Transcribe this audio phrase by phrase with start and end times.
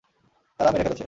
[0.59, 0.99] তারা মেরে ফেলেছে।